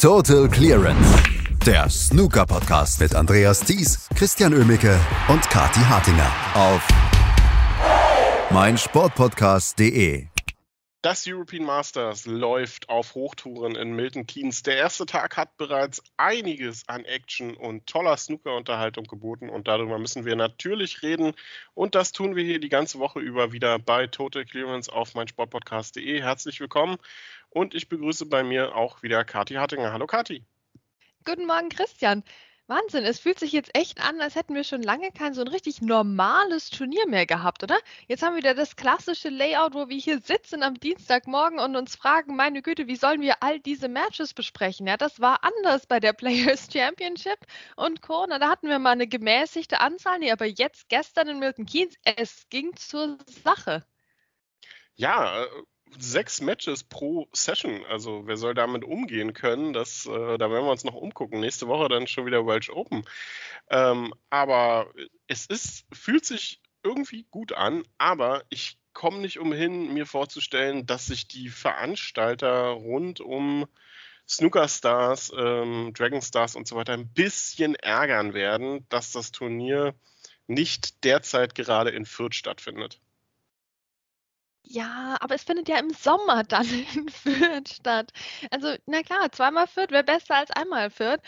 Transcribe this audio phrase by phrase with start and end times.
[0.00, 1.22] Total Clearance.
[1.66, 6.88] Der Snooker-Podcast mit Andreas Thies, Christian Ömicke und Kati Hartinger auf
[8.50, 10.28] meinsportpodcast.de.
[11.02, 14.62] Das European Masters läuft auf Hochtouren in Milton Keynes.
[14.62, 20.26] Der erste Tag hat bereits einiges an Action und toller Snooker-Unterhaltung geboten und darüber müssen
[20.26, 21.32] wir natürlich reden.
[21.72, 26.20] Und das tun wir hier die ganze Woche über wieder bei Total Clearance auf meinsportpodcast.de.
[26.20, 26.98] Herzlich willkommen
[27.50, 29.92] und ich begrüße bei mir auch wieder Kati Hartinger.
[29.92, 30.44] Hallo Kati.
[31.24, 32.24] Guten Morgen, Christian.
[32.70, 35.48] Wahnsinn, es fühlt sich jetzt echt an, als hätten wir schon lange kein so ein
[35.48, 37.76] richtig normales Turnier mehr gehabt, oder?
[38.06, 41.96] Jetzt haben wir wieder das klassische Layout, wo wir hier sitzen am Dienstagmorgen und uns
[41.96, 44.86] fragen, meine Güte, wie sollen wir all diese Matches besprechen?
[44.86, 47.40] Ja, das war anders bei der Players Championship
[47.74, 48.24] und Co.
[48.28, 51.96] Na, da hatten wir mal eine gemäßigte Anzahl, nee, aber jetzt gestern in Milton Keynes,
[52.04, 53.84] es ging zur Sache.
[54.94, 55.44] Ja,
[55.98, 57.84] sechs Matches pro Session.
[57.88, 59.72] Also wer soll damit umgehen können?
[59.72, 61.40] Das, äh, da werden wir uns noch umgucken.
[61.40, 63.04] Nächste Woche dann schon wieder Welsh Open.
[63.70, 64.92] Ähm, aber
[65.26, 71.06] es ist, fühlt sich irgendwie gut an, aber ich komme nicht umhin, mir vorzustellen, dass
[71.06, 73.66] sich die Veranstalter rund um
[74.28, 79.94] Snooker Stars, ähm, Dragon Stars und so weiter ein bisschen ärgern werden, dass das Turnier
[80.46, 83.00] nicht derzeit gerade in Fürth stattfindet.
[84.72, 88.12] Ja, aber es findet ja im Sommer dann in Fürth statt.
[88.52, 91.20] Also, na klar, zweimal Fürth wäre besser als einmal Fürth.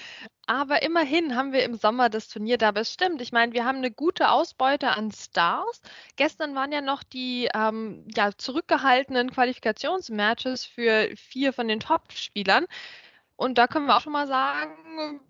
[0.47, 3.21] Aber immerhin haben wir im Sommer das Turnier da bestimmt.
[3.21, 5.83] Ich meine, wir haben eine gute Ausbeute an Stars.
[6.17, 12.67] Gestern waren ja noch die ähm, ja, zurückgehaltenen Qualifikationsmatches für vier von den Top-Spielern.
[13.37, 15.21] Und da können wir auch schon mal sagen,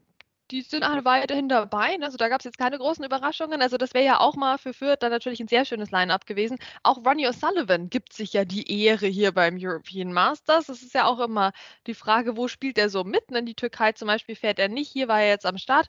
[0.53, 1.97] die sind alle weiterhin dabei.
[2.03, 3.63] Also da gab es jetzt keine großen Überraschungen.
[3.63, 6.59] Also das wäre ja auch mal für Fürth dann natürlich ein sehr schönes Line-up gewesen.
[6.83, 10.67] Auch Ronnie O'Sullivan gibt sich ja die Ehre hier beim European Masters.
[10.67, 11.53] Das ist ja auch immer
[11.87, 13.31] die Frage, wo spielt er so mit?
[13.33, 14.93] In die Türkei zum Beispiel fährt er nicht.
[14.93, 15.89] Hier war er jetzt am Start.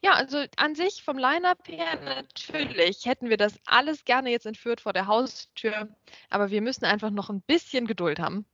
[0.00, 4.54] Ja, also an sich vom Line-Up her natürlich hätten wir das alles gerne jetzt in
[4.54, 5.88] Fürth vor der Haustür.
[6.30, 8.46] Aber wir müssen einfach noch ein bisschen Geduld haben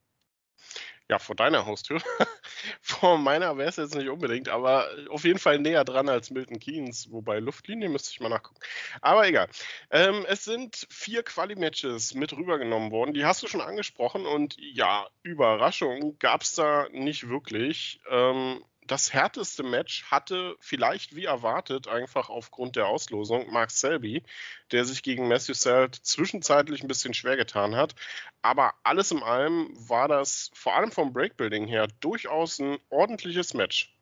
[1.11, 2.01] ja, vor deiner Haustür.
[2.81, 6.57] vor meiner wäre es jetzt nicht unbedingt, aber auf jeden Fall näher dran als Milton
[6.57, 8.61] Keynes, wobei Luftlinie müsste ich mal nachgucken.
[9.01, 9.49] Aber egal.
[9.89, 13.13] Ähm, es sind vier Quali-Matches mit rübergenommen worden.
[13.13, 17.99] Die hast du schon angesprochen und ja, Überraschung gab es da nicht wirklich.
[18.09, 24.21] Ähm, das härteste Match hatte vielleicht wie erwartet einfach aufgrund der Auslosung Mark Selby,
[24.71, 27.95] der sich gegen Matthew Selt zwischenzeitlich ein bisschen schwer getan hat.
[28.41, 33.95] Aber alles in allem war das vor allem vom Breakbuilding her durchaus ein ordentliches Match.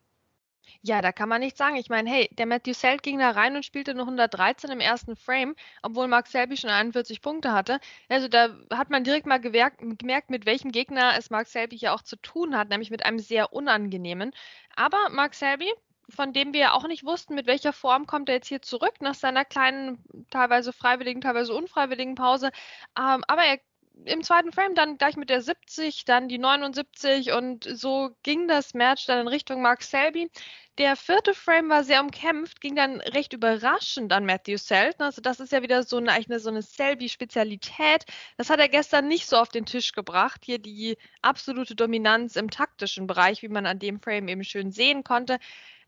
[0.82, 1.76] Ja, da kann man nichts sagen.
[1.76, 5.16] Ich meine, hey, der Matthew Selt ging da rein und spielte nur 113 im ersten
[5.16, 7.80] Frame, obwohl Mark Selby schon 41 Punkte hatte.
[8.08, 11.94] Also da hat man direkt mal gemerkt, gemerkt, mit welchem Gegner es Mark Selby hier
[11.94, 14.32] auch zu tun hat, nämlich mit einem sehr unangenehmen.
[14.76, 15.70] Aber Mark Selby,
[16.08, 19.14] von dem wir auch nicht wussten, mit welcher Form kommt er jetzt hier zurück nach
[19.14, 22.50] seiner kleinen, teilweise freiwilligen, teilweise unfreiwilligen Pause.
[22.98, 23.58] Ähm, aber er
[24.04, 28.74] im zweiten Frame dann gleich mit der 70, dann die 79 und so ging das
[28.74, 30.30] Match dann in Richtung Mark Selby.
[30.78, 35.04] Der vierte Frame war sehr umkämpft, ging dann recht überraschend an Matthew Selton.
[35.04, 38.04] Also das ist ja wieder so eine, eine, so eine Selby-Spezialität.
[38.38, 40.40] Das hat er gestern nicht so auf den Tisch gebracht.
[40.44, 45.04] Hier die absolute Dominanz im taktischen Bereich, wie man an dem Frame eben schön sehen
[45.04, 45.38] konnte.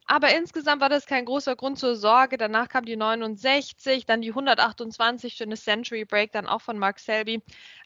[0.07, 2.37] Aber insgesamt war das kein großer Grund zur Sorge.
[2.37, 7.43] Danach kam die 69, dann die 128, schönes Century Break, dann auch von Mark Selby.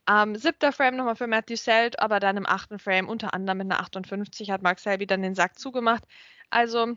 [0.09, 3.71] Ähm, siebter Frame nochmal für Matthew Selt, aber dann im achten Frame unter anderem mit
[3.71, 6.05] einer 58 hat Mark Selby dann den Sack zugemacht.
[6.51, 6.97] Also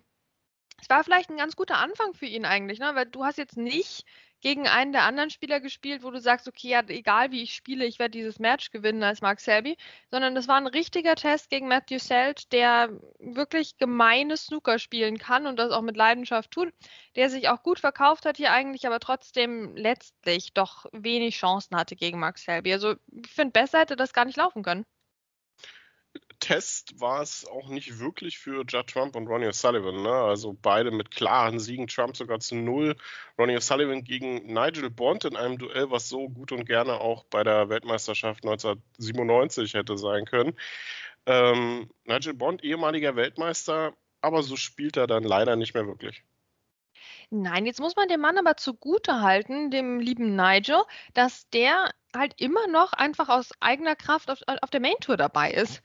[0.81, 2.91] es war vielleicht ein ganz guter Anfang für ihn eigentlich, ne?
[2.95, 4.05] weil du hast jetzt nicht
[4.41, 7.85] gegen einen der anderen Spieler gespielt, wo du sagst, okay, ja, egal wie ich spiele,
[7.85, 9.77] ich werde dieses Match gewinnen als Mark Selby,
[10.11, 12.89] sondern das war ein richtiger Test gegen Matthew Selt, der
[13.19, 16.73] wirklich gemeine Snooker spielen kann und das auch mit Leidenschaft tut,
[17.15, 21.95] der sich auch gut verkauft hat hier eigentlich, aber trotzdem letztlich doch wenig Chancen hatte
[21.95, 22.73] gegen Mark Selby.
[22.73, 24.85] Also ich finde, besser hätte das gar nicht laufen können.
[26.39, 30.01] Test war es auch nicht wirklich für Judd Trump und Ronnie O'Sullivan.
[30.01, 30.11] Ne?
[30.11, 32.95] Also beide mit klaren Siegen, Trump sogar zu null.
[33.37, 37.43] Ronnie O'Sullivan gegen Nigel Bond in einem Duell, was so gut und gerne auch bei
[37.43, 40.55] der Weltmeisterschaft 1997 hätte sein können.
[41.25, 46.23] Ähm, Nigel Bond, ehemaliger Weltmeister, aber so spielt er dann leider nicht mehr wirklich.
[47.31, 50.81] Nein, jetzt muss man dem Mann aber zugute halten, dem lieben Nigel,
[51.13, 55.51] dass der halt immer noch einfach aus eigener Kraft auf, auf der Main Tour dabei
[55.51, 55.83] ist.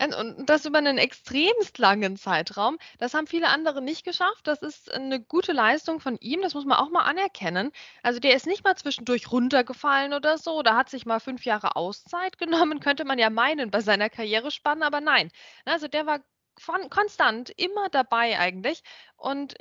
[0.00, 2.78] Und das über einen extremst langen Zeitraum.
[2.98, 4.46] Das haben viele andere nicht geschafft.
[4.46, 6.40] Das ist eine gute Leistung von ihm.
[6.42, 7.72] Das muss man auch mal anerkennen.
[8.02, 10.62] Also der ist nicht mal zwischendurch runtergefallen oder so.
[10.62, 14.86] Da hat sich mal fünf Jahre Auszeit genommen, könnte man ja meinen bei seiner Karrierespanne.
[14.86, 15.30] Aber nein.
[15.64, 16.20] Also der war
[16.90, 18.82] konstant immer dabei eigentlich.
[19.16, 19.56] Und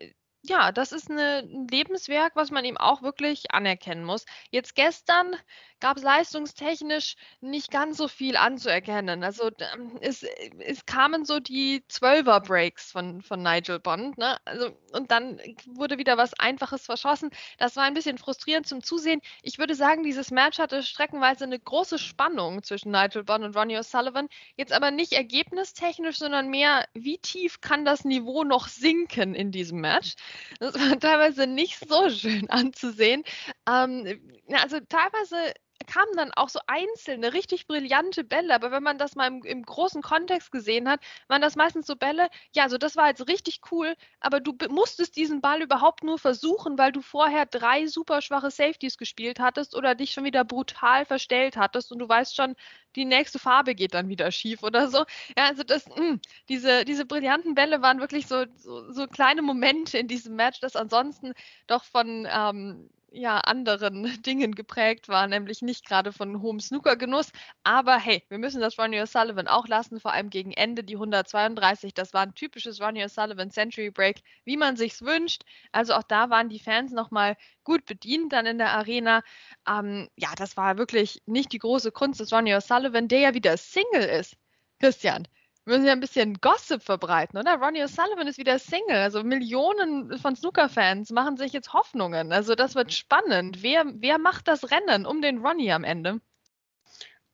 [0.48, 4.26] ja, das ist 'ne 'n Lebenswerk, was man ihm auch wirklich anerkennen muss.
[4.52, 5.36] Jetzt gestern
[5.80, 9.24] gab's leistungstechnisch nicht ganz so viel anzuerkennen.
[9.24, 10.24] Also, ähm, es
[10.60, 14.38] es kamen so die Zwölfer-Breaks von von Nigel Bond, ne?
[14.46, 17.30] Also und dann wurde wieder was Einfaches verschossen.
[17.60, 19.22] Das war ein bisschen frustrierend zum Zusehen.
[19.44, 23.78] Ich würde sagen, dieses Match hatte streckenweise 'ne große Spannung zwischen Nigel Bond und Ronnie
[23.78, 24.28] O'Sullivan.
[24.56, 29.80] Jetzt aber nicht ergebnistechnisch, sondern mehr, wie tief kann das Niveau noch sinken in diesem
[29.82, 30.16] Match?
[30.60, 33.24] Das war teilweise nicht so schön anzusehen.
[33.68, 34.20] Ähm,
[34.52, 35.54] also teilweise
[35.88, 39.64] kamen dann auch so einzelne, richtig brillante Bälle, aber wenn man das mal im, im
[39.64, 43.62] großen Kontext gesehen hat, waren das meistens so Bälle, ja, also das war jetzt richtig
[43.72, 48.52] cool, aber du musstest diesen Ball überhaupt nur versuchen, weil du vorher drei super schwache
[48.52, 52.56] Safeties gespielt hattest oder dich schon wieder brutal verstellt hattest und du weißt schon,
[52.96, 55.00] die nächste Farbe geht dann wieder schief oder so.
[55.38, 59.42] Ja, also das, mh, hm, diese, diese brillanten Bälle waren wirklich so, so, so, kleine
[59.42, 61.34] Momente in diesem Match, das ansonsten
[61.68, 67.32] doch von ähm, ja, anderen Dingen geprägt war, nämlich nicht gerade von hohem Snookergenuss.
[67.64, 71.94] Aber hey, wir müssen das Ronnie O'Sullivan auch lassen, vor allem gegen Ende die 132.
[71.94, 75.44] Das war ein typisches Ronnie O'Sullivan Century Break, wie man sich's wünscht.
[75.72, 79.24] Also auch da waren die Fans nochmal gut bedient dann in der Arena.
[79.68, 83.58] Ähm, ja, das war wirklich nicht die große Kunst des Ronnie O'Sullivan, der ja wieder
[83.58, 84.38] Single ist.
[84.80, 85.28] Christian,
[85.68, 87.56] wir müssen ja ein bisschen Gossip verbreiten, oder?
[87.56, 88.96] Ronnie O'Sullivan ist wieder Single.
[88.96, 92.32] Also Millionen von Snooker-Fans machen sich jetzt Hoffnungen.
[92.32, 93.64] Also das wird spannend.
[93.64, 96.22] Wer, wer macht das Rennen um den Ronnie am Ende?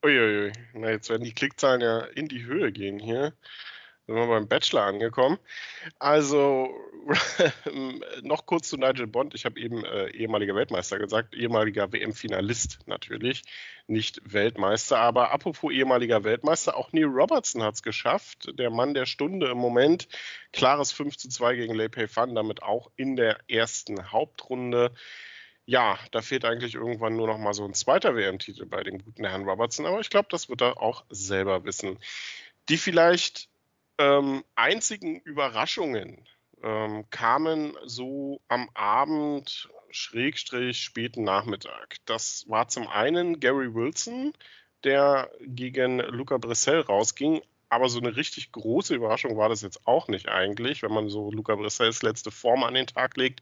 [0.03, 3.33] Uiuiui, na jetzt werden die Klickzahlen ja in die Höhe gehen hier
[4.05, 5.39] sind wir beim Bachelor angekommen.
[5.99, 6.69] Also
[8.21, 9.33] noch kurz zu Nigel Bond.
[9.33, 13.43] Ich habe eben äh, ehemaliger Weltmeister gesagt, ehemaliger WM-Finalist natürlich,
[13.87, 14.97] nicht Weltmeister.
[14.97, 18.51] Aber apropos ehemaliger Weltmeister, auch Neil Robertson hat es geschafft.
[18.57, 20.07] Der Mann der Stunde im Moment.
[20.51, 24.91] Klares 5 zu 2 gegen Lei Pei Fan, damit auch in der ersten Hauptrunde.
[25.65, 29.25] Ja, da fehlt eigentlich irgendwann nur noch mal so ein zweiter WM-Titel bei dem guten
[29.25, 31.99] Herrn Robertson, aber ich glaube, das wird er auch selber wissen.
[32.67, 33.49] Die vielleicht
[33.97, 36.27] ähm, einzigen Überraschungen
[36.63, 41.97] ähm, kamen so am Abend, Schrägstrich, späten Nachmittag.
[42.05, 44.33] Das war zum einen Gary Wilson,
[44.83, 47.41] der gegen Luca Brissell rausging.
[47.69, 51.31] Aber so eine richtig große Überraschung war das jetzt auch nicht eigentlich, wenn man so
[51.31, 53.41] Luca Brissells letzte Form an den Tag legt.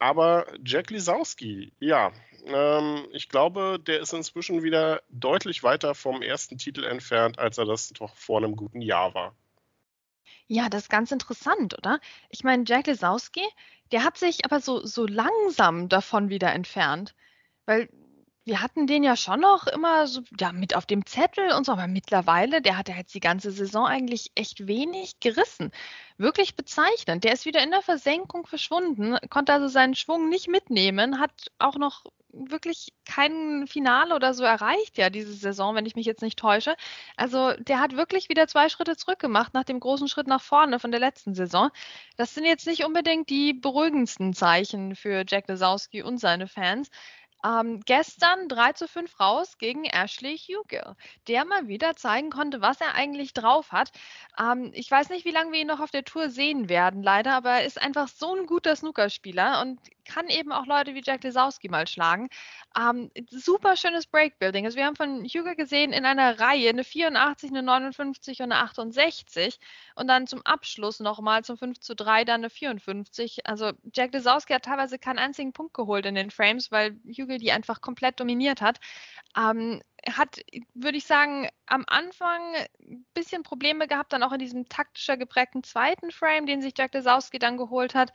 [0.00, 2.10] Aber Jack Lisowski, ja,
[2.46, 7.64] ähm, ich glaube, der ist inzwischen wieder deutlich weiter vom ersten Titel entfernt, als er
[7.64, 9.36] das doch vor einem guten Jahr war.
[10.46, 12.00] Ja, das ist ganz interessant, oder?
[12.28, 13.46] Ich meine, Jack Lesowski,
[13.92, 17.14] der hat sich aber so, so langsam davon wieder entfernt.
[17.66, 17.88] Weil
[18.44, 21.72] wir hatten den ja schon noch immer so ja, mit auf dem Zettel und so,
[21.72, 25.70] aber mittlerweile, der hat ja jetzt die ganze Saison eigentlich echt wenig gerissen.
[26.16, 27.24] Wirklich bezeichnend.
[27.24, 31.76] Der ist wieder in der Versenkung verschwunden, konnte also seinen Schwung nicht mitnehmen, hat auch
[31.76, 36.38] noch wirklich kein Finale oder so erreicht ja diese Saison, wenn ich mich jetzt nicht
[36.38, 36.76] täusche.
[37.16, 40.78] Also der hat wirklich wieder zwei Schritte zurück gemacht nach dem großen Schritt nach vorne
[40.78, 41.70] von der letzten Saison.
[42.16, 46.90] Das sind jetzt nicht unbedingt die beruhigendsten Zeichen für Jack Lesowski und seine Fans.
[47.42, 50.94] Ähm, gestern 3 zu 5 raus gegen Ashley Hugill,
[51.26, 53.92] der mal wieder zeigen konnte, was er eigentlich drauf hat.
[54.38, 57.34] Ähm, ich weiß nicht, wie lange wir ihn noch auf der Tour sehen werden, leider,
[57.34, 59.80] aber er ist einfach so ein guter Snookerspieler und
[60.12, 62.28] kann eben auch Leute wie Jack Lesowski mal schlagen.
[62.76, 64.64] Ähm, super schönes Breakbuilding.
[64.64, 68.62] Also wir haben von Hugo gesehen in einer Reihe eine 84, eine 59 und eine
[68.62, 69.58] 68
[69.94, 73.46] und dann zum Abschluss nochmal zum 5 zu 3 dann eine 54.
[73.46, 77.52] Also Jack Lesowski hat teilweise keinen einzigen Punkt geholt in den Frames, weil Hugo die
[77.52, 78.80] einfach komplett dominiert hat.
[79.36, 80.40] Ähm, hat,
[80.74, 85.62] würde ich sagen, am Anfang ein bisschen Probleme gehabt, dann auch in diesem taktischer geprägten
[85.62, 88.12] zweiten Frame, den sich Jack Lesowski dann geholt hat.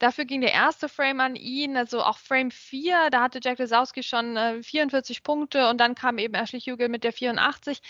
[0.00, 4.02] Dafür ging der erste Frame an ihn, also auch Frame 4, da hatte Jack Lesowski
[4.02, 7.80] schon äh, 44 Punkte und dann kam eben Ashley Hugel mit der 84.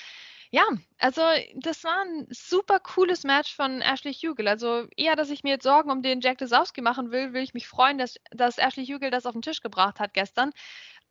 [0.51, 0.65] Ja,
[0.99, 1.23] also
[1.55, 4.49] das war ein super cooles Match von Ashley Hugel.
[4.49, 7.55] Also eher, dass ich mir jetzt Sorgen um den Jack Lesowski machen will, will ich
[7.55, 10.51] mich freuen, dass, dass Ashley Hugel das auf den Tisch gebracht hat gestern.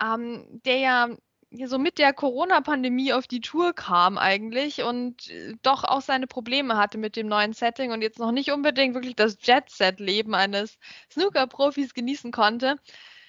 [0.03, 1.09] Ähm, der ja
[1.65, 6.77] so mit der Corona-Pandemie auf die Tour kam eigentlich und äh, doch auch seine Probleme
[6.77, 10.77] hatte mit dem neuen Setting und jetzt noch nicht unbedingt wirklich das Jet-Set-Leben eines
[11.11, 12.75] Snooker-Profis genießen konnte.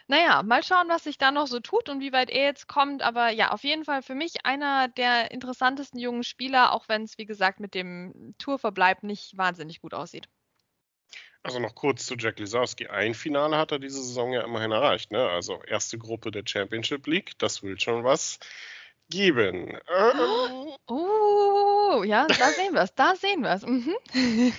[0.09, 3.03] Naja, mal schauen, was sich da noch so tut und wie weit er jetzt kommt.
[3.03, 7.17] Aber ja, auf jeden Fall für mich einer der interessantesten jungen Spieler, auch wenn es,
[7.17, 10.29] wie gesagt, mit dem Tourverbleib nicht wahnsinnig gut aussieht.
[11.43, 12.89] Also noch kurz zu Jack Lisowski.
[12.89, 15.11] Ein Finale hat er diese Saison ja immerhin erreicht.
[15.11, 15.27] Ne?
[15.29, 18.39] Also erste Gruppe der Championship League, das will schon was
[19.09, 19.79] geben.
[19.89, 21.11] Ähm, oh,
[21.93, 23.67] Oh, ja, da sehen wir es, da sehen wir es.
[23.67, 23.95] Mhm.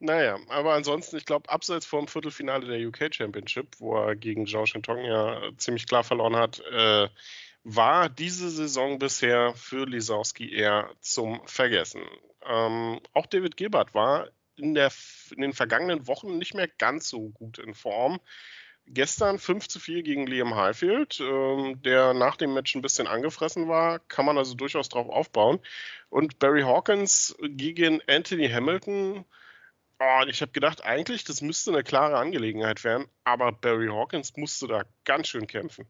[0.00, 4.66] naja, aber ansonsten, ich glaube, abseits vom Viertelfinale der UK Championship, wo er gegen Zhao
[4.66, 7.08] Shintong ja ziemlich klar verloren hat, äh,
[7.62, 12.02] war diese Saison bisher für Lisowski eher zum Vergessen.
[12.44, 14.90] Ähm, auch David Gilbert war in, der,
[15.34, 18.20] in den vergangenen Wochen nicht mehr ganz so gut in Form.
[18.86, 23.66] Gestern 5 zu 4 gegen Liam Highfield, ähm, der nach dem Match ein bisschen angefressen
[23.66, 25.58] war, kann man also durchaus drauf aufbauen.
[26.10, 29.24] Und Barry Hawkins gegen Anthony Hamilton,
[29.98, 34.66] oh, ich habe gedacht, eigentlich, das müsste eine klare Angelegenheit werden, aber Barry Hawkins musste
[34.66, 35.86] da ganz schön kämpfen.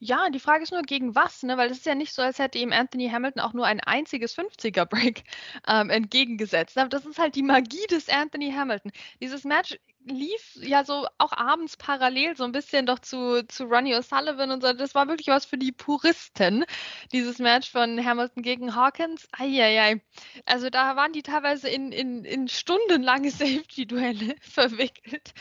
[0.00, 1.56] Ja, die Frage ist nur gegen was, ne?
[1.56, 4.36] Weil es ist ja nicht so, als hätte ihm Anthony Hamilton auch nur ein einziges
[4.36, 5.24] 50er-Break
[5.68, 6.78] ähm, entgegengesetzt.
[6.78, 8.92] Aber das ist halt die Magie des Anthony Hamilton.
[9.20, 13.94] Dieses Match lief ja so auch abends parallel so ein bisschen doch zu, zu Ronnie
[13.94, 14.72] O'Sullivan und so.
[14.72, 16.64] Das war wirklich was für die Puristen,
[17.12, 19.28] dieses Match von Hamilton gegen Hawkins.
[19.32, 20.00] Eieiei.
[20.46, 25.32] Also da waren die teilweise in, in, in stundenlange Safety-Duelle verwickelt.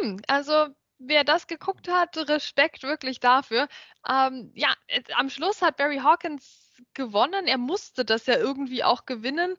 [0.00, 3.68] Hm, also wer das geguckt hat, Respekt wirklich dafür.
[4.08, 4.74] Ähm, ja,
[5.16, 7.46] am Schluss hat Barry Hawkins gewonnen.
[7.46, 9.56] Er musste das ja irgendwie auch gewinnen.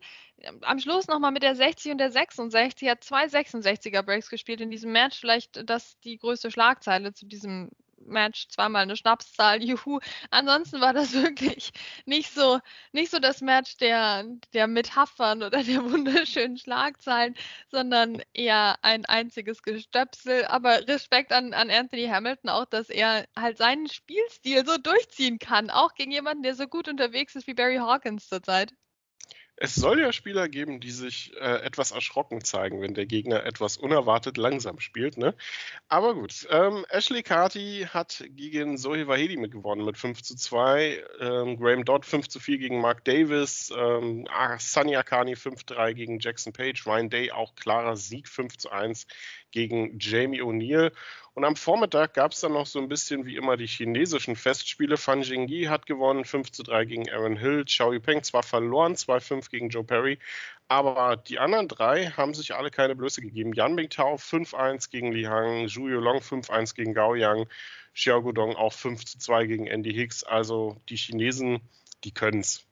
[0.61, 2.87] Am Schluss nochmal mit der 60 und der 66.
[2.87, 5.19] Er hat zwei 66er Breaks gespielt in diesem Match.
[5.19, 7.69] Vielleicht das die größte Schlagzeile zu diesem
[8.05, 9.99] Match zweimal eine Schnapszahl, juhu.
[10.31, 11.71] Ansonsten war das wirklich
[12.05, 12.59] nicht so,
[12.91, 17.35] nicht so das Match der, der Metaphern oder der wunderschönen Schlagzeilen,
[17.69, 20.45] sondern eher ein einziges Gestöpsel.
[20.45, 25.69] Aber Respekt an, an Anthony Hamilton auch, dass er halt seinen Spielstil so durchziehen kann,
[25.69, 28.71] auch gegen jemanden, der so gut unterwegs ist wie Barry Hawkins zurzeit.
[29.57, 33.77] Es soll ja Spieler geben, die sich äh, etwas erschrocken zeigen, wenn der Gegner etwas
[33.77, 35.17] unerwartet langsam spielt.
[35.17, 35.33] Ne?
[35.87, 41.03] Aber gut, ähm, Ashley Carty hat gegen Zoe Wahedi mitgewonnen mit 5 zu 2.
[41.21, 43.71] Ähm, Graham Dodd 5 zu 4 gegen Mark Davis.
[43.75, 46.85] Ähm, Sunny Akani 5 zu 3 gegen Jackson Page.
[46.85, 49.07] Ryan Day auch klarer Sieg 5 zu 1
[49.55, 50.91] gegen Jamie O'Neill.
[51.33, 54.97] Und am Vormittag gab es dann noch so ein bisschen wie immer die chinesischen Festspiele.
[54.97, 57.63] Fan Jingyi hat gewonnen, 5 zu 3 gegen Aaron Hill.
[57.63, 60.19] Xiao Yupeng zwar verloren, 2-5 gegen Joe Perry,
[60.67, 63.53] aber die anderen drei haben sich alle keine Blöße gegeben.
[63.53, 67.47] Yan Bingtao 5-1 gegen Li Hang, Zhu Yulong 5-1 gegen Gao Yang,
[67.93, 70.23] Xiao Gudong auch 5 zu 2 gegen Andy Hicks.
[70.23, 71.61] Also die Chinesen,
[72.03, 72.65] die können es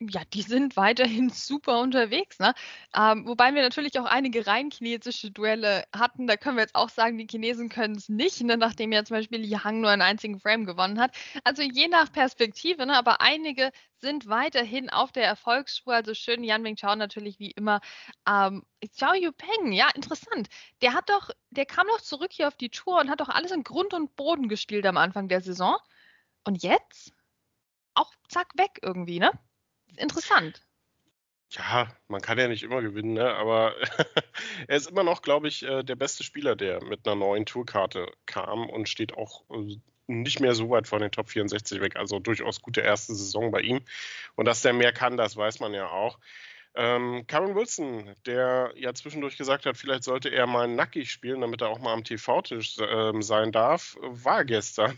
[0.00, 2.38] ja, die sind weiterhin super unterwegs.
[2.38, 2.54] Ne?
[2.96, 6.26] Ähm, wobei wir natürlich auch einige rein chinesische Duelle hatten.
[6.26, 8.56] Da können wir jetzt auch sagen, die Chinesen können es nicht, ne?
[8.56, 11.14] nachdem ja zum Beispiel Li Hang nur einen einzigen Frame gewonnen hat.
[11.44, 12.96] Also je nach Perspektive, ne?
[12.96, 15.94] aber einige sind weiterhin auf der Erfolgsspur.
[15.94, 17.80] Also schön Yan Mingchao natürlich wie immer.
[18.26, 20.48] Ähm, Xiao Yupeng, ja, interessant.
[20.80, 23.50] Der hat doch, der kam doch zurück hier auf die Tour und hat doch alles
[23.52, 25.76] in Grund und Boden gespielt am Anfang der Saison.
[26.44, 27.12] Und jetzt?
[27.94, 29.30] Auch zack weg irgendwie, ne?
[29.96, 30.62] Interessant.
[31.52, 33.34] Ja, man kann ja nicht immer gewinnen, ne?
[33.34, 33.74] aber
[34.68, 38.06] er ist immer noch, glaube ich, äh, der beste Spieler, der mit einer neuen Tourkarte
[38.26, 41.96] kam und steht auch äh, nicht mehr so weit von den Top 64 weg.
[41.96, 43.80] Also durchaus gute erste Saison bei ihm.
[44.36, 46.18] Und dass der mehr kann, das weiß man ja auch.
[46.74, 51.62] Ähm, Karen Wilson, der ja zwischendurch gesagt hat, vielleicht sollte er mal nackig spielen, damit
[51.62, 54.96] er auch mal am TV-Tisch äh, sein darf, war gestern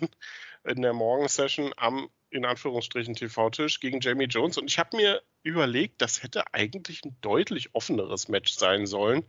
[0.64, 4.58] in der Morgensession am in Anführungsstrichen TV-Tisch gegen Jamie Jones.
[4.58, 9.24] Und ich habe mir überlegt, das hätte eigentlich ein deutlich offeneres Match sein sollen.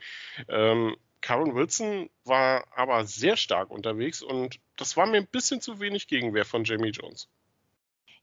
[0.48, 5.79] Ähm, Karen Wilson war aber sehr stark unterwegs und das war mir ein bisschen zu
[5.79, 7.29] wenig Gegenwehr von Jamie Jones.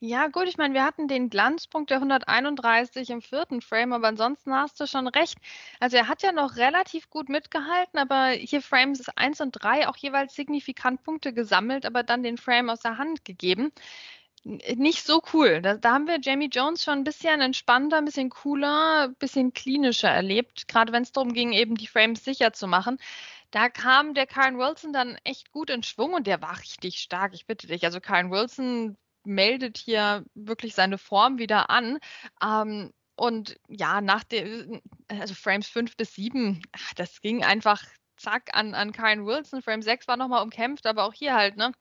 [0.02, 4.54] Ja, gut, ich meine, wir hatten den Glanzpunkt der 131 im vierten Frame, aber ansonsten
[4.54, 5.37] hast du schon recht.
[5.78, 9.99] Also er hat ja noch relativ gut mitgehalten, aber hier Frames 1 und 3 auch
[9.99, 13.72] jeweils signifikant Punkte gesammelt, aber dann den Frame aus der Hand gegeben
[14.44, 15.61] nicht so cool.
[15.61, 19.52] Da, da, haben wir Jamie Jones schon ein bisschen entspannter, ein bisschen cooler, ein bisschen
[19.52, 22.99] klinischer erlebt, gerade wenn es darum ging, eben die Frames sicher zu machen.
[23.50, 27.35] Da kam der Karen Wilson dann echt gut in Schwung und der war richtig stark,
[27.35, 27.85] ich bitte dich.
[27.85, 31.99] Also Karen Wilson meldet hier wirklich seine Form wieder an.
[32.42, 36.62] Ähm, und ja, nach dem, also Frames 5 bis 7,
[36.97, 37.82] das ging einfach
[38.16, 39.62] zack an, an Karen Wilson.
[39.62, 41.73] Frame 6 war nochmal umkämpft, aber auch hier halt, ne?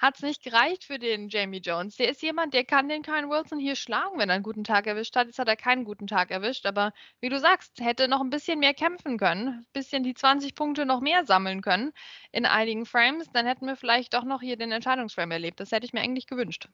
[0.00, 1.96] Hat es nicht gereicht für den Jamie Jones.
[1.96, 4.86] Der ist jemand, der kann den Kyle Wilson hier schlagen, wenn er einen guten Tag
[4.86, 5.26] erwischt hat.
[5.26, 8.58] Jetzt hat er keinen guten Tag erwischt, aber wie du sagst, hätte noch ein bisschen
[8.58, 11.92] mehr kämpfen können, ein bisschen die 20 Punkte noch mehr sammeln können
[12.32, 15.60] in einigen Frames, dann hätten wir vielleicht doch noch hier den Entscheidungsframe erlebt.
[15.60, 16.68] Das hätte ich mir eigentlich gewünscht.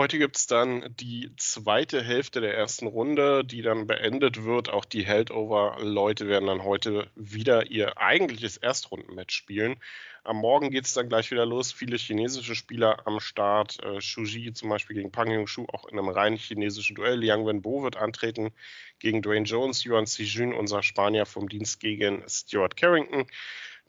[0.00, 4.70] Heute gibt es dann die zweite Hälfte der ersten Runde, die dann beendet wird.
[4.70, 9.76] Auch die Heldover-Leute werden dann heute wieder ihr eigentliches Erstrundenmatch spielen.
[10.24, 11.70] Am Morgen geht es dann gleich wieder los.
[11.70, 13.78] Viele chinesische Spieler am Start.
[13.84, 17.18] Äh, Shuji zum Beispiel gegen Pang Yong-Shu, auch in einem rein chinesischen Duell.
[17.18, 18.52] Liang Wenbo wird antreten
[19.00, 19.84] gegen Dwayne Jones.
[19.84, 23.26] Yuan Xijun, unser Spanier vom Dienst gegen Stuart Carrington.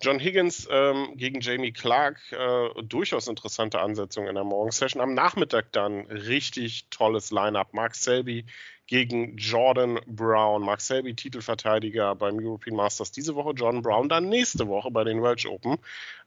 [0.01, 5.01] John Higgins ähm, gegen Jamie Clark, äh, durchaus interessante Ansetzung in der Morgensession.
[5.01, 7.73] Am Nachmittag dann richtig tolles Lineup.
[7.73, 8.45] Mark Selby
[8.91, 10.63] gegen Jordan Brown.
[10.63, 15.23] Mark Selby, Titelverteidiger beim European Masters diese Woche, Jordan Brown dann nächste Woche bei den
[15.23, 15.77] Welsh Open.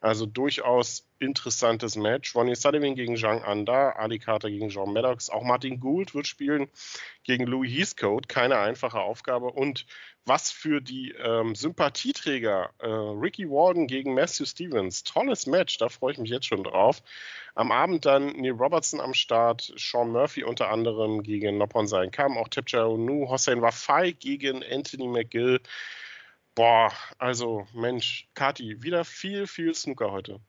[0.00, 2.34] Also durchaus interessantes Match.
[2.34, 5.28] Ronnie Sullivan gegen Zhang Anda, Ali Carter gegen John Maddox.
[5.28, 6.68] Auch Martin Gould wird spielen
[7.22, 8.28] gegen Louis Heathcote.
[8.28, 9.46] Keine einfache Aufgabe.
[9.46, 9.84] Und
[10.26, 15.04] was für die ähm, Sympathieträger äh, Ricky Walden gegen Matthew Stevens.
[15.04, 17.02] Tolles Match, da freue ich mich jetzt schon drauf.
[17.54, 22.38] Am Abend dann Neil Robertson am Start, Sean Murphy unter anderem gegen Noppon Sein Kam,
[22.38, 25.60] auch Tipcha Nu, Hossein Wafai gegen Anthony McGill.
[26.54, 30.40] Boah, also Mensch, Kati, wieder viel, viel Snooker heute.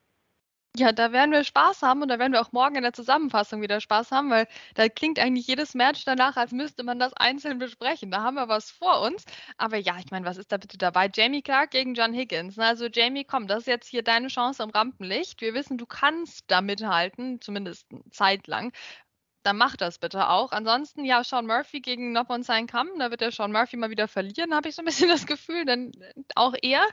[0.78, 3.62] Ja, da werden wir Spaß haben und da werden wir auch morgen in der Zusammenfassung
[3.62, 7.58] wieder Spaß haben, weil da klingt eigentlich jedes Match danach, als müsste man das einzeln
[7.58, 8.10] besprechen.
[8.10, 9.24] Da haben wir was vor uns.
[9.56, 11.08] Aber ja, ich meine, was ist da bitte dabei?
[11.12, 12.58] Jamie Clark gegen John Higgins.
[12.58, 15.40] Also Jamie, komm, das ist jetzt hier deine Chance im Rampenlicht.
[15.40, 18.70] Wir wissen, du kannst da mithalten, zumindest zeitlang
[19.46, 20.50] dann mach das bitte auch.
[20.52, 24.08] Ansonsten, ja, Sean Murphy gegen Noppon Sein Kamm, da wird der Sean Murphy mal wieder
[24.08, 25.92] verlieren, habe ich so ein bisschen das Gefühl, denn
[26.34, 26.84] auch er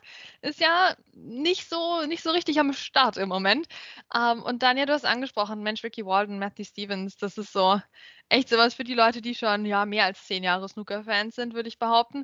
[0.42, 3.68] ist ja nicht so, nicht so richtig am Start im Moment.
[4.16, 7.82] Ähm, und Daniel, du hast angesprochen, Mensch, Ricky Walden, Matthew Stevens, das ist so
[8.30, 11.70] echt sowas für die Leute, die schon ja mehr als zehn Jahre Snooker-Fans sind, würde
[11.70, 12.24] ich behaupten.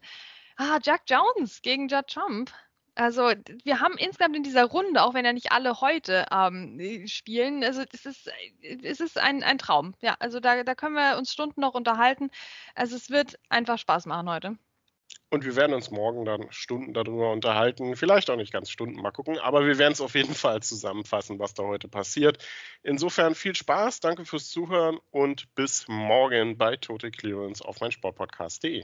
[0.57, 2.51] Ah, Jack Jones gegen Judd Trump.
[3.00, 3.32] Also
[3.63, 7.82] wir haben insgesamt in dieser Runde, auch wenn ja nicht alle heute ähm, spielen, also
[7.94, 8.29] es ist,
[8.84, 9.96] es ist ein, ein Traum.
[10.01, 12.29] Ja, also da, da können wir uns Stunden noch unterhalten.
[12.75, 14.58] Also es wird einfach Spaß machen heute.
[15.29, 17.96] Und wir werden uns morgen dann Stunden darüber unterhalten.
[17.96, 19.39] Vielleicht auch nicht ganz Stunden, mal gucken.
[19.39, 22.46] Aber wir werden es auf jeden Fall zusammenfassen, was da heute passiert.
[22.84, 28.84] Insofern viel Spaß, danke fürs Zuhören und bis morgen bei Total Clearance auf meinsportpodcast.de.